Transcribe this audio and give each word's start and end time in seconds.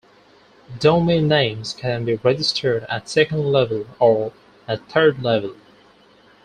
Domain 0.79 1.27
names 1.27 1.73
can 1.75 2.03
be 2.05 2.15
registered 2.15 2.85
at 2.85 3.07
second-level 3.07 3.85
or 3.99 4.33
at 4.67 4.89
third-level. 4.89 5.53